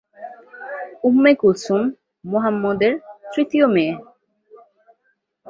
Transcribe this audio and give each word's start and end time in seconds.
উম্মে 1.03 1.31
কুলসুম 1.35 1.81
মুহাম্মাদের 2.25 2.93
তৃতীয় 3.31 3.65
মেয়ে। 3.67 3.93